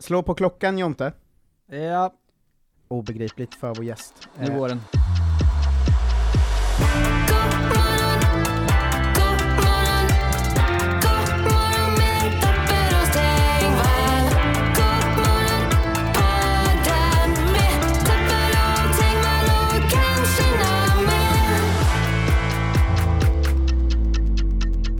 [0.00, 1.12] Slå på klockan Jonte.
[1.70, 2.12] Ja,
[2.88, 4.28] Obegripligt för vår gäst.
[4.40, 4.80] nu Eh, går den.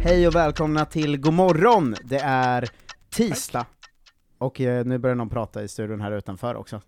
[0.02, 1.96] Hej och välkomna till God morgon!
[2.04, 2.68] Det är
[3.10, 3.66] tisdag.
[4.38, 6.80] Och eh, nu börjar någon prata i studion här utanför också.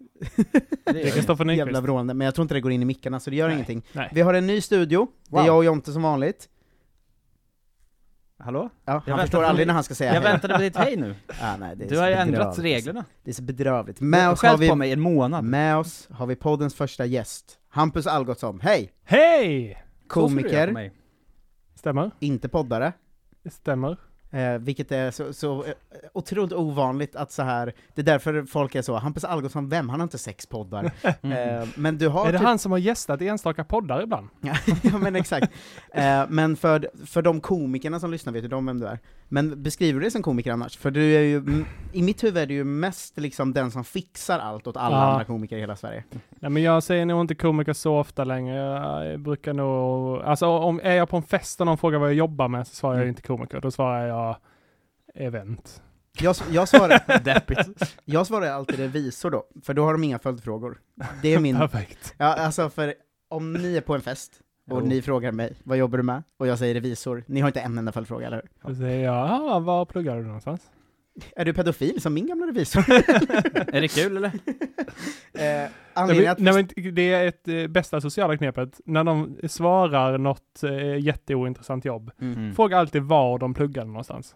[0.84, 1.82] Det är Kristoffer Jävla Nyqvist.
[1.82, 3.54] vrålande, men jag tror inte det går in i mickarna så det gör Nej.
[3.54, 3.82] ingenting.
[3.92, 4.08] Nej.
[4.12, 6.48] Vi har en ny studio, det är jag och Jonte som vanligt.
[8.38, 8.70] Hallå?
[8.84, 10.32] Ja, han väntar förstår på aldrig när han ska säga Jag hej.
[10.32, 11.14] väntade på ditt hej nu.
[11.42, 12.64] Ah, nej, det är Du så har ju ändrat bedrövligt.
[12.86, 13.04] reglerna.
[13.24, 14.00] Det är så bedrövligt.
[14.00, 15.44] Med oss, har skällt vi, på mig en månad.
[15.44, 18.60] med oss har vi poddens första gäst, Hampus Algotsson.
[18.60, 18.92] Hej!
[19.04, 19.84] Hej!
[20.02, 20.92] Så ska du göra på Komiker, mig.
[21.74, 22.10] Stämmer.
[22.20, 22.92] inte poddare.
[23.50, 23.96] Stämmer.
[24.32, 25.72] Eh, vilket är så, så eh,
[26.12, 27.72] otroligt ovanligt att så här.
[27.94, 29.88] det är därför folk är så, Hampus Algotsson, vem?
[29.88, 30.90] Han har inte sex poddar.
[31.22, 31.60] Mm.
[31.62, 34.28] Eh, men du har Är det typ- han som har gästat enstaka poddar ibland?
[34.82, 35.52] ja men exakt.
[35.94, 38.98] Eh, men för, för de komikerna som lyssnar vet ju de vem du är.
[39.28, 40.76] Men beskriver du dig som komiker annars?
[40.76, 44.38] För du är ju, i mitt huvud är du ju mest liksom den som fixar
[44.38, 45.02] allt åt alla Ja.
[45.02, 46.04] andra komiker i hela Sverige.
[46.30, 48.56] Nej men jag säger nog inte komiker så ofta längre.
[49.10, 52.14] Jag brukar nog, alltså om är jag på en fest och någon frågar vad jag
[52.16, 53.08] jobbar med så svarar jag Mm.
[53.08, 53.60] inte komiker.
[53.60, 54.19] Då svarar jag
[55.14, 55.82] event.
[56.20, 57.00] Jag, jag, svarar,
[58.04, 60.80] jag svarar alltid revisor då, för då har de inga följdfrågor.
[61.22, 62.14] Det är min, Perfekt.
[62.18, 62.94] ja alltså för
[63.28, 64.86] om ni är på en fest, och Jo.
[64.86, 66.22] ni frågar mig, vad jobbar du med?
[66.38, 68.68] Och jag säger revisor, ni har inte en enda följdfråga, eller hur?
[68.70, 70.70] Då säger jag, "Ah, var pluggar du någonstans?
[71.36, 72.80] Är du pedofil som min gamla revisor?
[73.74, 74.26] Är det kul eller?
[75.34, 75.70] eh,
[76.06, 76.38] Nej, att...
[76.38, 78.80] nej, men det är ett eh, bästa sociala knepet.
[78.84, 82.54] När de svarar något eh, jätteointressant jobb, Mm.
[82.54, 84.34] fråga alltid var de pluggade någonstans.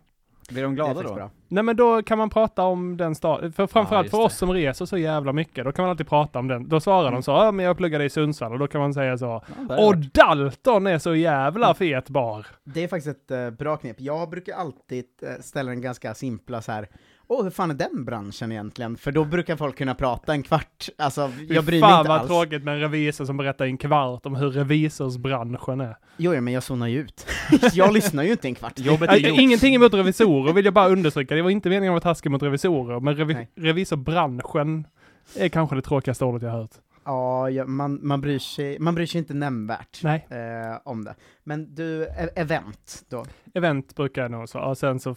[0.50, 1.14] Blir de glada då?
[1.14, 1.30] bra.
[1.48, 4.24] Nej men då kan man prata om den staden, för framförallt just för det.
[4.24, 6.68] oss som reser så jävla mycket, då kan man alltid prata om den.
[6.68, 7.14] Då svarar Mm.
[7.14, 9.86] de så, ja men jag pluggade i Sundsvall, och då kan man säga så, Ja,
[9.86, 11.74] och Dalton är så jävla Mm.
[11.74, 12.46] fet bar.
[12.64, 13.96] Det är faktiskt ett eh, bra knep.
[14.00, 16.88] Jag brukar alltid eh, ställa den ganska simpla så här.
[17.28, 18.96] Åh, hur fan är den branschen egentligen?
[18.96, 22.18] För då brukar folk kunna prata en kvart, alltså jag bryr mig fan inte vad
[22.18, 22.28] alls.
[22.28, 25.96] tråkigt med en revisor som berättar en kvart om hur revisorsbranschen är.
[26.16, 27.26] Jo, ja, men jag zonar ju ut.
[27.72, 28.78] jag lyssnar ju inte en kvart.
[28.78, 29.40] Jobbet är gjort.
[29.40, 32.42] ingenting emot revisorer vill jag bara understryka, det var inte meningen att vara taskig mot
[32.42, 33.50] revisorer, men revi Nej.
[33.56, 34.86] revisorbranschen
[35.36, 36.70] är kanske det tråkigaste ordet jag har hört.
[37.04, 41.14] Ja, ja man, man, bryr sig, man bryr sig inte nämnvärt eh, om det.
[41.44, 43.24] Men du, e- event då?
[43.54, 45.16] Event brukar jag nog så, och sen så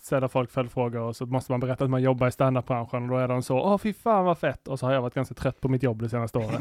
[0.00, 3.16] ställer folk följdfrågor och så måste man berätta att man jobbar i standupbranschen och då
[3.16, 5.60] är de så, åh fy fan vad fett, och så har jag varit ganska trött
[5.60, 6.60] på mitt jobb det senaste året.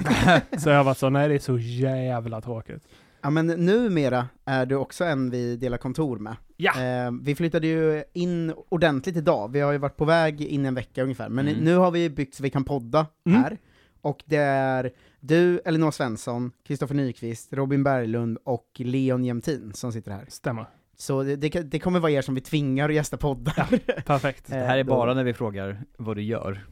[0.61, 2.87] så jag har varit så, nej det är så jävla tråkigt.
[3.23, 6.35] Ja, men numera är du också en vi delar kontor med.
[6.57, 6.71] Ja!
[6.81, 10.75] Eh, vi flyttade ju in ordentligt idag, vi har ju varit på väg in en
[10.75, 11.59] vecka ungefär, men Mm.
[11.63, 13.41] nu har vi byggt så vi kan podda Mm.
[13.41, 13.57] här.
[14.01, 20.11] Och det är du, Elinor Svensson, Kristoffer Nyqvist, Robin Berglund och Leon Jämtin som sitter
[20.11, 20.25] här.
[20.27, 20.65] Stämmer.
[20.97, 23.79] Så det, det, det kommer vara er som vi tvingar att gästa poddar.
[24.05, 24.47] Perfekt.
[24.47, 26.65] Det här är Eh, bara när vi frågar vad du gör.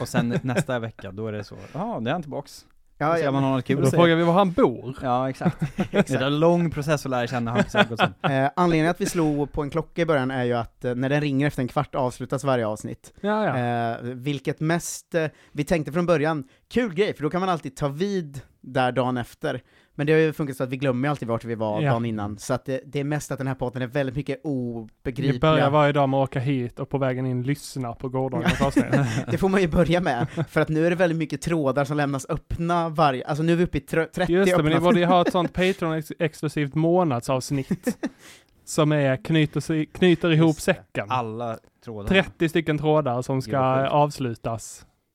[0.00, 2.66] Och sen nästa vecka, då är det så, ja, det är han tillbaks.
[3.02, 4.96] Ja, ja, man har något kul Då att frågar vi var han bor.
[5.02, 5.60] Ja, exakt.
[5.90, 8.14] Det är en lång process att lära känna Hampus Algotsson.
[8.22, 11.08] eh, anledningen att vi slog på en klocka i början är ju att eh, när
[11.08, 13.12] den ringer efter en kvart avslutas varje avsnitt.
[13.20, 13.58] Ja, ja.
[13.58, 17.76] Eh, vilket mest, eh, vi tänkte från början, kul grej, för då kan man alltid
[17.76, 19.62] ta vid där dagen efter.
[19.94, 21.90] Men det har ju funkat så att vi glömmer alltid vart vi var Ja.
[21.90, 24.40] dagen innan, så att det, det är mest att den här podden är väldigt mycket
[24.44, 25.40] Vi obegripliga.
[25.40, 28.86] börjar varje dag med att åka hit och på vägen in lyssna på gårdagens avsnitt.
[29.30, 31.96] Det får man ju börja med, för att nu är det väldigt mycket trådar som
[31.96, 34.72] lämnas öppna varje, alltså nu är vi uppe i tr- 30 Just det, öppna men
[34.72, 37.98] ni borde ju ha ett sånt Patreon-exklusivt månadsavsnitt.
[38.64, 41.06] som är, knyter, knyter ihop säcken.
[41.10, 42.08] Alla trådar.
[42.08, 43.92] 30 stycken trådar som ska sjukt.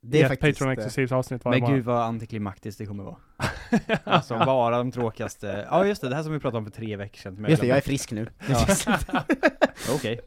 [0.09, 3.15] Det i är ett faktiskt, Patreon-exklusivt avsnitt varje Men gud vad antiklimaktiskt det kommer vara.
[4.03, 6.95] Alltså bara de tråkigaste, ja just det, det här som vi pratade om för tre
[6.95, 7.45] veckor sedan.
[7.49, 8.27] just det, jag är frisk nu.
[8.49, 8.65] Ja.
[9.95, 10.19] Okej.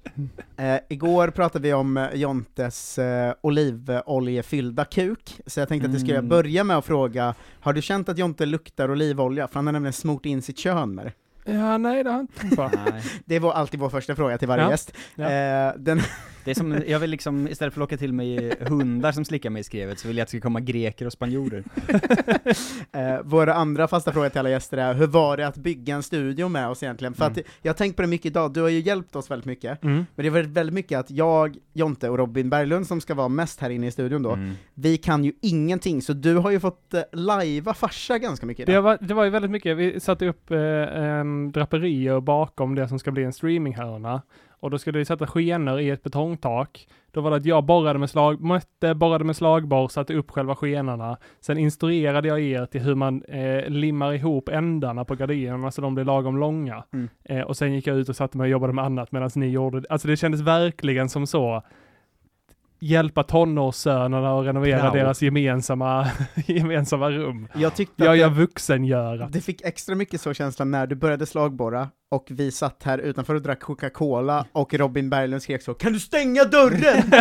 [0.56, 6.00] Eh, igår pratade vi om eh, Jontes eh, olivoljefyllda kuk, så jag tänkte att jag
[6.00, 6.28] skulle Mm.
[6.28, 9.48] börja med att fråga, har du känt att Jonte luktar olivolja?
[9.48, 11.12] För han har nämligen smort in sitt kön med det.
[11.52, 13.02] Ja, nej det har jag inte.
[13.24, 14.70] Det var alltid vår första fråga till varje Ja.
[14.70, 14.92] gäst.
[15.14, 15.30] Ja.
[15.30, 16.00] Eh, den,
[16.44, 19.50] Det är som, jag vill liksom, istället för att locka till mig hundar som slickar
[19.50, 21.64] mig i skrevet, så vill jag att det ska komma greker och spanjorer.
[22.92, 26.02] eh, våra andra fasta fråga till alla gäster är, hur var det att bygga en
[26.02, 27.14] studio med oss egentligen?
[27.14, 27.32] För Mm.
[27.38, 29.82] att jag har tänkt på det mycket idag, du har ju hjälpt oss väldigt mycket,
[29.84, 29.94] Mm.
[29.96, 33.28] men det har varit väldigt mycket att jag, Jonte och Robin Berglund som ska vara
[33.28, 34.52] mest här inne i studion då, Mm.
[34.74, 38.72] vi kan ju ingenting, så du har ju fått eh, lajva farsa ganska mycket Det
[38.72, 38.82] idag.
[38.82, 40.58] var, det var ju väldigt mycket, vi satte upp eh,
[41.52, 44.22] draperier bakom det som ska bli en streaminghörna.
[44.60, 46.88] Och då skulle vi sätta skenor i ett betongtak.
[47.12, 50.56] Då var det att jag borrade med slag, mötte, borrade med slagborr, satte upp själva
[50.56, 51.16] skenarna.
[51.40, 55.94] Sen instruerade jag er till hur man eh, limmar ihop ändarna på gardinerna så de
[55.94, 56.84] blir lagom långa.
[56.92, 57.08] Mm.
[57.24, 59.48] Eh, och sen gick jag ut och satte mig och jobbade med annat medan ni
[59.48, 61.62] gjorde, alltså det kändes verkligen som så,
[62.80, 64.94] hjälpa tonårssönerna och renovera Prao.
[64.94, 66.06] deras gemensamma,
[66.46, 67.48] gemensamma rum.
[67.54, 69.28] Jag tyckte Jag gör vuxengöra.
[69.28, 73.34] det fick extra mycket så känslan när du började slagborra och vi satt här utanför
[73.34, 77.10] och drack Coca-Cola och Robin Berglund skrek så Kan du stänga dörren?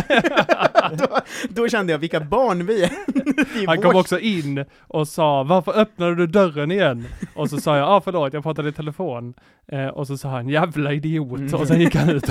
[0.98, 1.08] då,
[1.50, 2.90] då kände jag vilka barn vi är.
[2.90, 7.06] Är Han vår- kom också in och sa varför öppnade du dörren igen?
[7.36, 9.34] Och så sa jag, ja ah, förlåt jag pratade i telefon.
[9.72, 11.40] Eh, och så sa han, jävla idiot.
[11.40, 11.54] Mm.
[11.54, 12.26] Och sen gick han ut.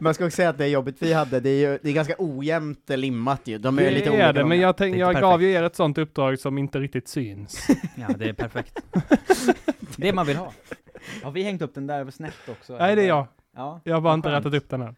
[0.00, 2.14] Man ska också säga att det jobbet vi hade, det är ju det är ganska
[2.18, 3.58] ojämnt limmat ju.
[3.58, 5.76] De är Det lite är olika det, men jag, tänk, jag gav ju er ett
[5.76, 7.66] sånt uppdrag som inte riktigt syns.
[7.96, 8.80] Ja, det är perfekt.
[9.96, 10.52] det man vill ha.
[11.22, 12.76] Har vi hängt upp den där snett också?
[12.76, 13.26] Nej det är jag.
[13.56, 13.80] Ja.
[13.84, 14.96] Jag har bara inte rättat upp den än.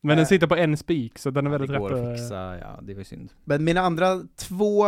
[0.00, 0.28] Men den Eh.
[0.28, 1.98] sitter på en spik, så den är väldigt det går rätt.
[1.98, 3.30] att eh, fixa, ja det var synd.
[3.44, 4.84] Men mina andra två,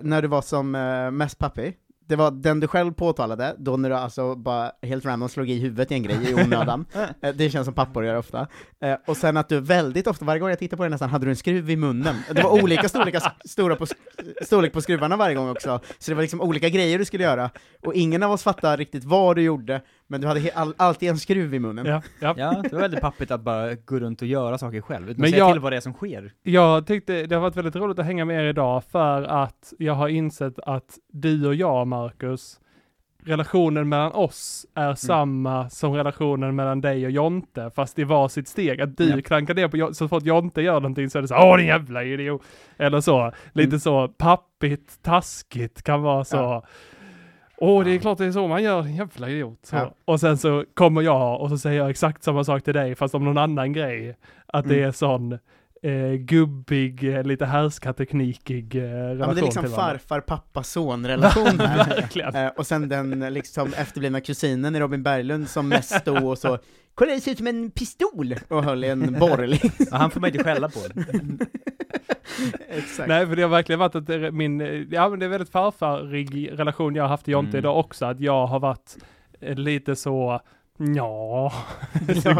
[0.00, 1.76] när du var som eh, mest pappig,
[2.08, 5.58] det var den du själv påtalade, då när du alltså bara helt random slog i
[5.58, 6.86] huvudet i en grej i onödan.
[7.20, 8.46] Eh, det känns som pappor gör ofta.
[8.80, 11.26] Eh, och sen att du väldigt ofta, varje gång jag tittade på dig nästan, hade
[11.26, 12.16] du en skruv i munnen.
[12.34, 13.86] Det var olika storlekar, stora på,
[14.42, 17.50] storlek på skruvarna varje gång också, så det var liksom olika grejer du skulle göra.
[17.86, 21.18] Och ingen av oss fattade riktigt vad du gjorde, men du hade all, alltid en
[21.18, 21.86] skruv i munnen.
[21.86, 22.34] Ja, ja.
[22.38, 25.24] Ja, det var väldigt pappigt att bara gå runt och göra saker själv, utan Men
[25.24, 26.32] att säga jag- till vad det är som sker.
[26.42, 29.94] Jag tyckte det har varit väldigt roligt att hänga med er idag för att jag
[29.94, 32.60] har insett att du och jag, Marcus,
[33.24, 34.96] relationen mellan oss är Mm.
[34.96, 38.80] samma som relationen mellan dig och Jonte, fast i varsitt steg.
[38.80, 39.20] Att du Ja.
[39.22, 42.04] klankar ner på så fort Jonte gör någonting så är det så åh din jävla
[42.04, 42.42] idiot.
[42.76, 43.80] Eller så, lite Mm.
[43.80, 46.36] så pappigt, taskigt kan vara så.
[46.36, 46.64] Ja.
[47.58, 49.58] Åh, det är klart det är så man gör, jävla idiot.
[49.62, 49.76] Så.
[49.76, 49.94] Ja.
[50.04, 53.14] Och sen så kommer jag och så säger jag exakt samma sak till dig, fast
[53.14, 54.16] om någon annan grej.
[54.46, 54.88] Att det Mm.
[54.88, 55.38] är sån
[55.82, 61.06] eh, gubbig, eh, lite härskarteknikig eh, relation Ja, men det är liksom farfar, pappa, son
[61.06, 61.86] relation här.
[62.00, 62.34] Verkligen.
[62.34, 66.38] Eh, och sen den eh, liksom efterblivna kusinen i Robin Berglund som mest stod och
[66.38, 66.58] så
[66.94, 68.34] Kolla det ser ut som en pistol!
[68.48, 69.60] Och höll i en borrling.
[69.90, 70.78] Ja, han får man inte skälla på.
[72.68, 73.08] Exakt.
[73.08, 75.50] Nej, för det har verkligen varit att är min, eh, ja men det är väldigt
[75.50, 77.58] farfarig relation jag har haft till Jonte Mm.
[77.58, 78.96] idag också, att jag har varit
[79.40, 80.40] eh, lite så,
[80.96, 81.52] ja.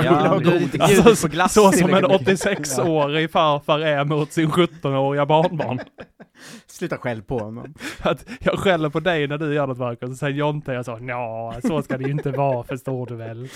[0.04, 0.40] Ja,
[0.80, 1.16] Alltså,
[1.48, 2.40] så som en tillräckligt mycket.
[2.46, 5.80] 86-årig farfar är mot sin 17-åriga barnbarn.
[6.66, 7.74] Sluta själv på honom.
[8.00, 10.98] Att jag skäller på dig när du gör något Marcus, och sen Jonte jag sa
[10.98, 13.48] ja, så ska det ju inte vara förstår du väl.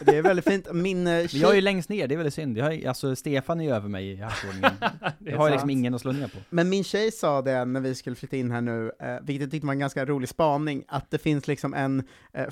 [0.00, 0.68] Det är väldigt fint.
[0.72, 2.58] Min eh, Men jag är tjej, ju längst ner, det är väldigt synd.
[2.58, 4.70] Jag har, alltså Stefan är ju över mig i hackordningen.
[4.80, 5.50] Är Jag har ju sant.
[5.52, 6.38] liksom ingen att slå ner på.
[6.50, 9.50] men min tjej sa det när vi skulle flytta in här nu, eh, vilket jag
[9.50, 12.02] tyckte var en ganska rolig spaning, att det finns liksom en
[12.34, 12.48] eh,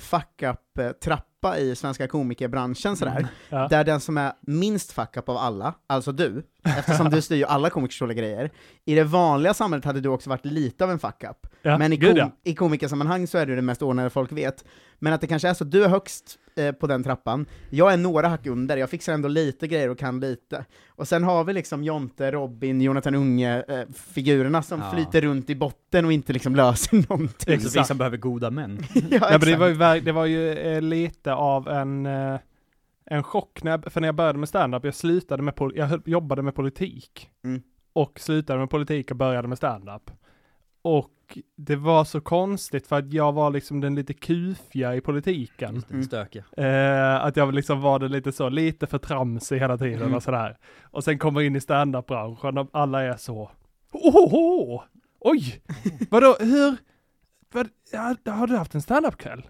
[0.81, 3.67] fuck-up-trappa i svenska komikerbranschen sådär, Ja.
[3.67, 7.69] där den som är minst fuck-up av alla, alltså du, eftersom du styr ju alla
[7.69, 8.51] komikers grejer,
[8.85, 11.47] i det vanliga samhället hade du också varit lite av en fuck-up.
[11.61, 12.31] Ja, Men i, gud, kom- ja.
[12.43, 14.65] i komikersammanhang så är du det mest ordnade folk vet.
[14.99, 17.97] Men att det kanske är så, du är högst eh, på den trappan, jag är
[17.97, 20.65] några hack under, jag fixar ändå lite grejer och kan lite.
[20.87, 24.91] Och sen har vi liksom Jonte, Robin, Jonathan Unge, eh, figurerna som Ja.
[24.91, 27.53] flyter runt i botten och inte liksom löser någonting.
[27.53, 27.75] Exakt.
[27.75, 28.79] Vi som behöver goda män.
[28.93, 32.39] ja, Ja, men det var ju, det var ju eh, lite av en, eh,
[33.05, 36.41] en chock, när jag, för när jag började med stand-up, jag slutade med, jag jobbade
[36.41, 37.29] med politik.
[37.43, 37.61] Mm.
[37.93, 40.11] Och slutade med politik och började med stand-up.
[40.95, 45.75] Och det var så konstigt för att jag var liksom den lite kufiga i politiken.
[45.75, 46.03] Just det, Mm.
[46.05, 46.43] stökiga.
[46.57, 50.13] Eh, att jag liksom var det lite så, lite för tramsig hela tiden Mm.
[50.13, 50.57] och sådär.
[50.83, 53.51] Och sen kommer in i standup-branschen och alla är så,
[53.91, 54.81] ohoho,
[55.19, 55.61] oj,
[56.11, 56.77] vadå, hur,
[57.53, 59.47] vad, ja, har du haft en standup-kväll?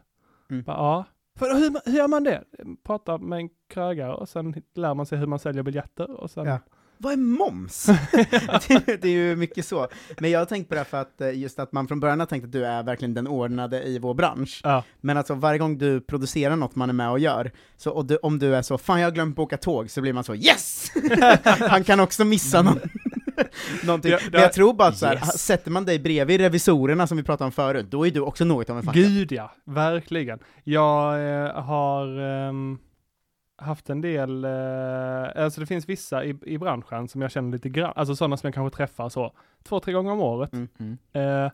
[0.50, 0.64] Mm.
[0.64, 1.06] Bara, ja.
[1.40, 2.44] För, hur, hur gör man det?
[2.84, 6.46] Prata med en krögare och sen lär man sig hur man säljer biljetter och sen...
[6.46, 6.60] Ja.
[7.00, 7.86] Vad är moms?
[8.68, 9.88] det, det är ju mycket så.
[10.20, 12.28] Men jag har tänkt på det för att eh, just att man från början har
[12.28, 14.62] tänkt att du är verkligen den ordnade i vår bransch.
[14.64, 14.84] Ja.
[15.02, 18.18] Men alltså varje gång du producerar något man är med och gör, så och du,
[18.18, 20.92] om du är så 'Fan jag har glömt boka tåg' så blir man så 'Yes!'
[21.70, 22.80] Han kan också missa någon,
[23.84, 24.12] någonting.
[24.12, 25.40] Ja, Men jag tror bara att så här, Yes.
[25.42, 28.70] sätter man dig bredvid revisorerna som vi pratade om förut, då är du också något
[28.70, 28.96] av en fuck-up.
[29.04, 30.40] Gud ja, verkligen.
[30.64, 31.14] Jag
[31.46, 32.78] eh, har ehm,
[33.58, 37.70] haft en del, eh, alltså det finns vissa i, i branschen som jag känner lite
[37.70, 39.34] grann, alltså sådana som jag kanske träffar så
[39.64, 40.54] två, tre gånger om året.
[40.54, 40.68] Mm.
[40.78, 40.98] Mm.
[41.14, 41.52] Eh,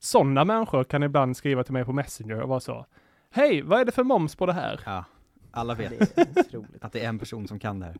[0.00, 2.86] sådana människor kan ibland skriva till mig på Messenger och vara så,
[3.30, 4.80] hej, vad är det för moms på det här?
[4.84, 5.04] Ja,
[5.50, 7.96] alla vet Det att det är en person som kan det här.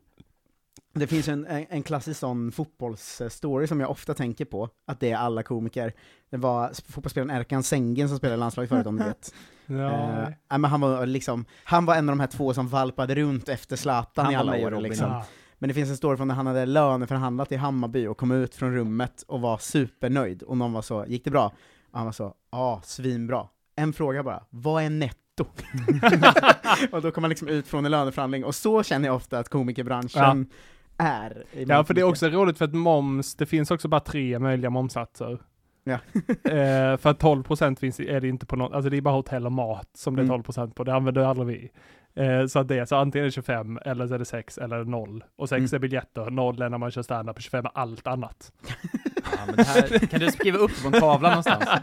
[0.93, 5.11] Det finns en, en, en klassisk sån fotbollsstory som jag ofta tänker på, att det
[5.11, 5.93] är alla komiker.
[6.29, 9.33] Det var fotbollsspelaren Erkan Sengen som spelade i landslaget förut om du vet.
[9.77, 13.15] Ja, Eh, men han var liksom, han var en av de här två som valpade
[13.15, 15.07] runt efter Zlatan Han i alla år liksom.
[15.07, 15.25] ja.
[15.59, 18.55] Men det finns en story från när han hade löneförhandlat i Hammarby och kom ut
[18.55, 21.45] från rummet och var supernöjd, och någon var så, gick det bra?
[21.91, 23.47] Och han var så, ja, svinbra.
[23.75, 25.17] En fråga bara, vad är netto?
[26.91, 29.49] och då kom man liksom ut från en löneförhandling, och så känner jag ofta att
[29.49, 30.47] komikerbranschen
[30.97, 31.43] är.
[31.51, 34.39] i Ja, för det är också roligt för att moms, det finns också bara tre
[34.39, 35.39] möjliga momssatser.
[35.83, 35.93] Ja.
[36.51, 39.45] eh, för att 12% finns, är det inte på något, alltså det är bara hotell
[39.45, 40.41] och mat som det är Mm.
[40.41, 41.71] 12% på, det använder aldrig vi.
[42.23, 44.57] Eh, så att det är så antingen är det 25, eller så är det 6,
[44.57, 45.23] eller 0.
[45.35, 45.69] Och 6 Mm.
[45.73, 48.51] är biljetter, 0 är när man kör standup, och 25 är allt annat.
[49.31, 51.65] Ja, men det här, kan du skriva upp på en tavla någonstans?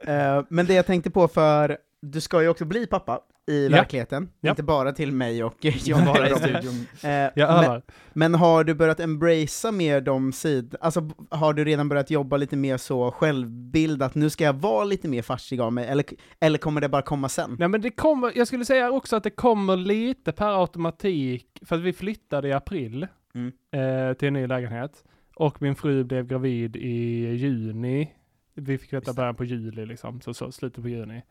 [0.00, 3.70] Eh, men det jag tänkte på för, du ska ju också bli pappa i Ja.
[3.76, 4.50] verkligheten, Ja.
[4.50, 6.86] inte bara till mig och John Bara i studion.
[7.02, 12.10] Eh, men, men har du börjat embracea mer de sidor, alltså har du redan börjat
[12.10, 16.04] jobba lite mer så självbildat, nu ska jag vara lite mer farsig av mig, eller,
[16.40, 17.56] eller kommer det bara komma sen?
[17.58, 21.76] Nej men det kommer, jag skulle säga också att det kommer lite per automatik, för
[21.76, 23.52] att vi flyttade i april Mm.
[23.72, 25.04] eh, till en ny lägenhet.
[25.34, 28.10] Och min fru blev gravid i juni.
[28.54, 31.22] Vi fick veta början på juli liksom, så, så slutet på juni.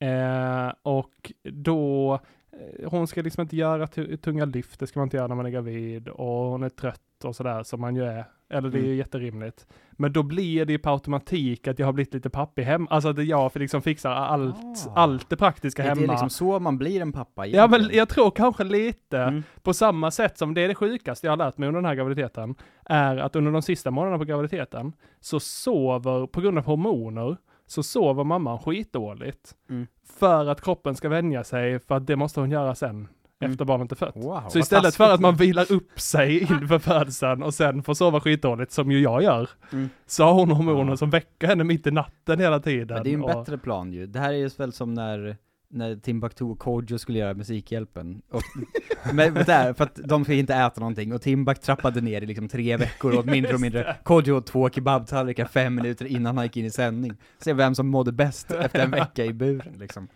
[0.00, 2.14] Eh, och då,
[2.52, 5.34] eh, hon ska liksom inte göra tu- tunga lyft, det ska man inte göra när
[5.34, 8.24] man är gravid och hon är trött och sådär som man ju är.
[8.50, 8.98] Eller det är ju Mm.
[8.98, 9.66] jätterimligt.
[9.90, 13.08] Men då blir det ju på automatik att jag har blivit lite pappig hem, alltså
[13.08, 14.56] att jag liksom fixar allt,
[14.88, 14.92] Ah.
[14.94, 16.02] allt det praktiska Det hemma.
[16.02, 17.98] är liksom så man blir en pappa Ja men egentligen.
[17.98, 19.42] jag tror kanske lite, Mm.
[19.62, 21.94] på samma sätt som det är det sjukaste jag har lärt mig under den här
[21.94, 27.36] graviditeten, är att under de sista månaderna på graviditeten, så sover, på grund av hormoner,
[27.68, 29.54] så sover mamman skitdåligt.
[29.70, 29.86] Mm.
[30.18, 33.08] För att kroppen ska vänja sig, för att det måste hon göra sen,
[33.40, 33.52] Mm.
[33.52, 34.16] efter barnet är fött.
[34.16, 34.96] Wow, Så istället taskigt.
[34.96, 39.00] för att man vilar upp sig inför födseln och sen får sova skitdåligt, som ju
[39.00, 39.88] jag gör, Mm.
[40.06, 42.96] så har hon hormoner som väcker henne mitt i natten hela tiden.
[42.96, 44.06] Ja, det är ju en och- bättre plan ju.
[44.06, 45.36] Det här är ju väl som när,
[45.70, 48.22] när Timbuktu och Kodjo skulle göra Musikhjälpen.
[48.30, 48.42] Och,
[49.14, 52.48] men, där, för att de fick inte äta någonting, och Timbuk trappade ner i liksom
[52.48, 53.96] tre veckor och åt mindre och mindre.
[54.02, 57.16] Kodjo åt två kebabtallrikar fem minuter innan han gick in i sändning.
[57.38, 60.08] Se vem som mådde bäst efter en vecka i buren liksom.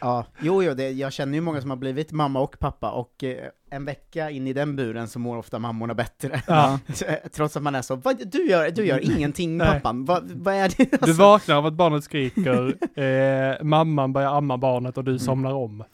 [0.00, 3.24] Ja, jo, jo det, jag känner ju många som har blivit mamma och pappa, och
[3.24, 6.42] eh, en vecka in i den buren så mår ofta mammorna bättre.
[6.46, 6.78] Ja.
[7.32, 10.68] Trots att man är så, vad, du gör, du gör ingenting pappan, vad, vad är
[10.76, 10.84] det?
[10.90, 15.52] Du Alltså, vaknar av att barnet skriker, eh, mamman börjar amma barnet och du somnar
[15.52, 15.84] om.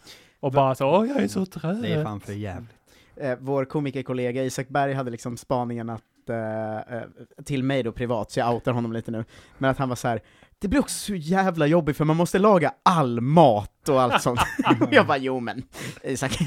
[0.40, 1.82] Och bara så, åh jag är så trött.
[1.82, 2.70] Det är fan för jävligt.
[3.16, 7.02] eh, vår komikerkollega Isak Berg hade liksom spaningen att, eh, eh,
[7.44, 9.24] till mig då privat, så jag outar honom lite nu,
[9.58, 10.20] men att han var så här.
[10.60, 14.40] Det blir också så jävla jobbigt för man måste laga all mat och allt sånt.
[14.80, 15.62] och jag bara, jo men,
[16.04, 16.38] Isak.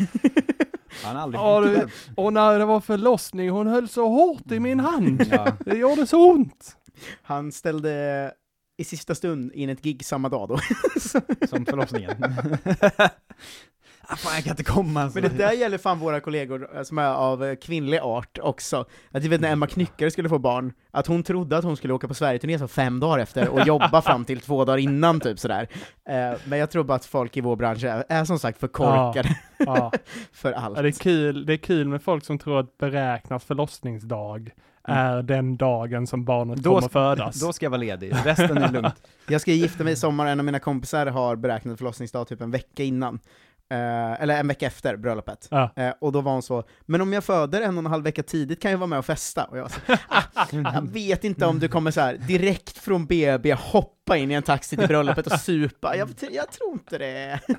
[1.04, 1.92] Han har aldrig Ja, själv.
[2.16, 5.28] Och när det var förlossning, hon höll så hårt i min hand.
[5.32, 5.48] Ja.
[5.60, 6.76] Det gjorde så ont.
[7.22, 8.32] Han ställde
[8.78, 10.60] i sista stund in ett gig samma dag då.
[11.50, 12.16] Som förlossningen.
[14.08, 15.20] ah, fan jag kan inte komma alltså.
[15.20, 18.86] Men det där gäller fan våra kollegor eh, som är av eh, kvinnlig art också.
[19.12, 21.94] Att du vet när Emma Knyckare skulle få barn, att hon trodde att hon skulle
[21.94, 25.40] åka på Sverigeturné så fem dagar efter och jobba fram till två dagar innan, typ
[25.40, 25.68] sådär.
[26.10, 28.68] Eh, men jag tror bara att folk i vår bransch är, är som sagt för
[28.68, 29.92] korkade Ja.
[30.34, 30.76] för allt.
[30.78, 34.52] Ja, det, är kul, det är kul med folk som tror att beräknat förlossningsdag
[34.88, 37.40] är den dagen som barnet Då kommer ska- födas.
[37.40, 38.96] Då ska jag vara ledig, resten är lugnt.
[39.28, 42.52] Jag ska gifta mig i sommar, en av mina kompisar har beräknat förlossningsdag typ en
[42.52, 43.20] vecka innan.
[43.72, 45.48] Eh, eller en vecka efter bröllopet.
[45.52, 45.74] Ja.
[45.76, 48.24] Eh, och då var hon så, men om jag föder en och en halv vecka
[48.24, 49.44] tidigt kan jag vara med och festa.
[49.44, 53.54] Och jag, så, ah, jag vet inte om du kommer så här direkt från BB
[53.54, 55.96] hoppa in i en taxi till bröllopet och supa.
[55.98, 57.40] Jag, jag tror inte det.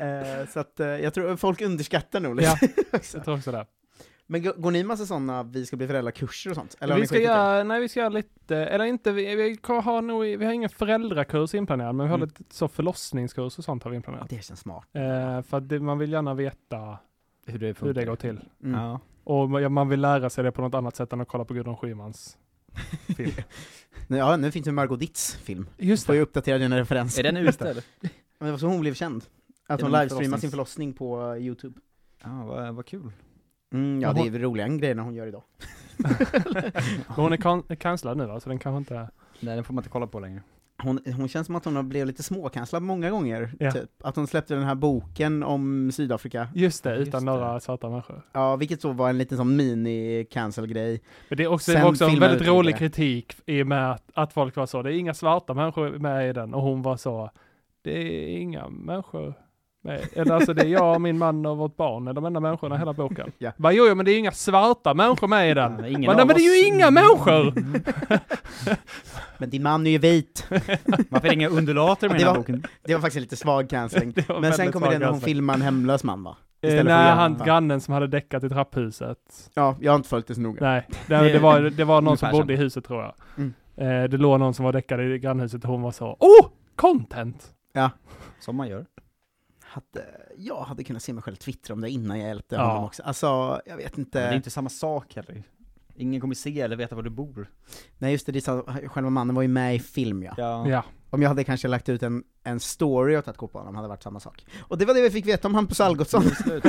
[0.00, 2.58] Eh, så att eh, jag tror folk underskattar nog lite.
[2.62, 2.68] Ja,
[3.14, 3.66] jag tror också det.
[4.30, 6.76] Men gå- går ni massa sådana vi ska bli föräldrar-kurser och sånt?
[6.80, 7.22] Eller vi ska det?
[7.22, 10.68] göra, nej vi ska göra lite, eller inte, vi, vi har nog, vi har ingen
[10.70, 12.28] föräldrakurs inplanerad, men vi har Mm.
[12.28, 14.30] lite så förlossningskurs och sånt har vi inplanerat.
[14.30, 14.86] Det känns smart.
[14.92, 16.98] Eh, för att det, man vill gärna veta
[17.46, 18.40] Hur det hur det går till.
[18.64, 18.80] Mm.
[18.80, 19.00] Ja.
[19.24, 21.54] Och man- man vill lära sig det på något annat sätt än att kolla på
[21.54, 22.38] Gudrun Schymans
[23.16, 23.32] film.
[24.06, 25.66] Nu- Ja, nu finns det Margot Ditts film.
[25.78, 27.24] Just Får ju uppdatera dina referenser.
[27.24, 27.84] Är den ute eller?
[28.38, 29.24] Men det var så hon blev känd.
[29.66, 31.80] Att hon livestreamade sin förlossning på uh, Youtube.
[32.24, 33.12] Ja, vad, vad kul.
[33.72, 35.42] Mm, ja, Men det hon- är väl roligare än grejerna hon gör idag.
[35.96, 36.14] Men
[37.06, 39.08] hon är kan- cancellad nu va, så den kanske inte...
[39.40, 40.42] Nej, den får man inte kolla på längre.
[40.82, 43.72] Hon, hon känns som att hon har blivit lite småkanslad många gånger, Ja.
[43.72, 43.90] typ.
[44.04, 46.48] Att hon släppte den här boken om Sydafrika.
[46.54, 47.32] Just det, Just utan det.
[47.32, 48.22] några svarta människor.
[48.32, 51.00] Ja, vilket så var en liten sån mini-cancel-grej.
[51.28, 52.78] Men det är också, det var också en väldigt rolig det.
[52.78, 56.30] kritik i och med att, att folk var så, det är inga svarta människor med
[56.30, 57.30] i den, och hon var så,
[57.82, 59.34] det är inga människor.
[60.12, 62.78] Eller alltså det är jag, min man och vårt barn är de enda människorna i
[62.78, 63.32] hela boken.
[63.38, 63.52] Ja.
[63.56, 65.78] Bara, jo, jo, men det är inga svarta människor med i den.
[65.78, 67.54] Ja, ingen Men, nej, av men det är ju inga människor!
[69.38, 70.46] Men din man är ju vit.
[70.50, 72.62] Varför är det inga undulater med Det den här var- boken?
[72.84, 74.12] Det var faktiskt lite svag cancelling.
[74.16, 76.36] Det var Men sen kommer den när hon filmar en hemlös man va?
[76.62, 79.18] Eh, Istället för nej, han grannen som hade däckat i trapphuset.
[79.54, 80.58] Ja, jag har inte följt det så noga.
[80.60, 83.14] Nej, det, det, var, det var någon som bodde i huset tror jag.
[83.36, 83.54] Mm.
[83.76, 86.46] Eh, det låg någon som var däckad i grannhuset och hon var så Oh!
[86.76, 87.50] Content!
[88.40, 88.84] Som man gör.
[89.78, 90.06] Hade,
[90.36, 92.66] jag hade kunnat se mig själv twittra om det innan jag hjälpte Ja.
[92.66, 93.02] honom också.
[93.02, 94.18] Alltså, jag vet inte.
[94.18, 95.42] Men det är inte samma sak heller.
[95.96, 97.50] Ingen kommer se eller veta var du bor.
[97.98, 100.34] Nej just det, det är så, själva mannen var ju med i film ja.
[100.36, 100.68] Ja.
[100.68, 100.84] Ja.
[101.10, 103.84] Om jag hade kanske lagt ut en, en story och tagit kort på honom hade
[103.84, 104.46] det varit samma sak.
[104.60, 106.22] Och det var det vi fick veta om Hampus Algotsson.
[106.22, 106.60] Se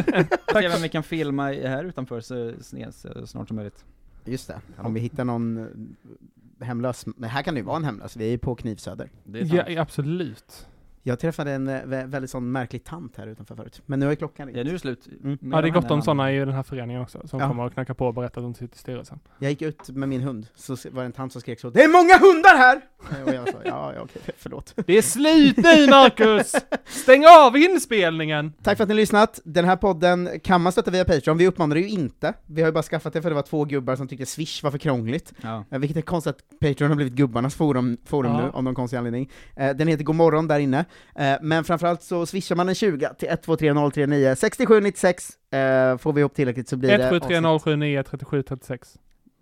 [0.69, 3.85] vem vi kan filma här utanför så, så, så snart som möjligt.
[4.25, 7.83] Just det, om vi hittar någon eh, hemlös, men här kan det ju vara en
[7.83, 9.09] hemlös, vi är ju på Knivsöder.
[9.23, 9.61] Det är sant.
[9.67, 10.67] ja, absolut.
[11.09, 14.15] Jag träffade en eh, vä- väldigt sån märklig tant här utanför förut, men nu är
[14.15, 14.57] klockan ringt.
[14.57, 15.07] Ja, nu är det slut.
[15.23, 15.37] Mm.
[15.41, 17.47] Ja, det är gott om sådana i den här föreningen också, som Ja.
[17.47, 19.19] kommer och knackar på och berättar att de sitter i styrelsen.
[19.39, 21.83] Jag gick ut med min hund, så var det en tant som skrek så 'Det
[21.83, 25.57] är många hundar här!' Eh, Och jag sa 'Ja, ja okej, förlåt' Det är slut
[25.57, 26.55] nu Marcus!
[26.85, 28.53] Stäng av inspelningen!
[28.63, 29.39] Tack för att ni har lyssnat.
[29.43, 32.33] Den här podden kan man stötta via Patreon, vi uppmanar det ju inte.
[32.45, 34.71] Vi har ju bara skaffat det för det var två gubbar som tyckte Swish var
[34.71, 35.33] för krångligt.
[35.41, 35.63] Ja.
[35.71, 38.41] Eh, Vilket är konstigt att Patreon har blivit gubbarnas forum, forum Ja.
[38.45, 39.29] nu, av någon konstig anledning.
[39.55, 40.85] Den heter Godmorgon där inne.
[41.15, 45.29] Eh, Men framförallt så swishar man en 20 till 123 039 67 96.
[45.51, 47.63] Eh, Får vi ihop tillräckligt så blir det 173 avsnitt.
[47.63, 48.89] 079 37 36.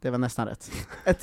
[0.02, 0.72] Det var nästan rätt.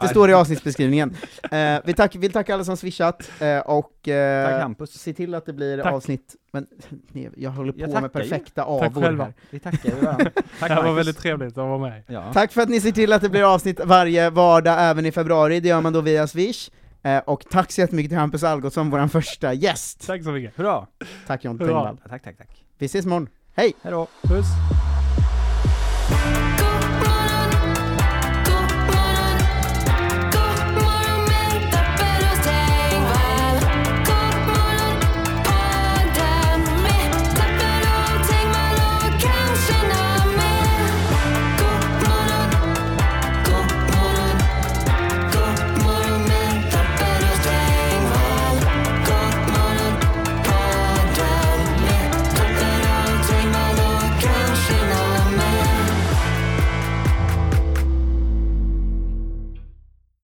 [0.00, 1.16] Det står i avsnittsbeskrivningen.
[1.50, 4.90] Eh, vi tack, vill tacka alla som swishat, eh, och eh, Tack Hampus.
[4.92, 5.92] se till att det blir Tack.
[5.92, 6.66] avsnitt, men
[7.12, 9.24] nej, jag håller på Jag med perfekta Tack avor själva.
[9.24, 9.32] här.
[9.50, 10.30] Vi tackar ju varandra.
[10.60, 12.02] Tack Det här var väldigt trevligt att vara med.
[12.06, 12.32] Ja.
[12.32, 15.60] Tack för att ni ser till att det blir avsnitt varje vardag även i februari,
[15.60, 16.70] det gör man då via Swish.
[17.02, 20.06] Eh, och tack så jättemycket till Hampus Algotsson, vår första gäst.
[20.06, 20.56] Tack så mycket.
[20.56, 20.86] Hurra!
[21.26, 21.66] Tack John Hurra.
[21.68, 21.98] Tengvall.
[22.02, 22.64] Ja, tack, tack, tack.
[22.78, 23.28] Vi ses imorgon.
[23.54, 23.72] Hej!
[23.82, 24.06] Hej då!
[24.22, 24.46] Puss!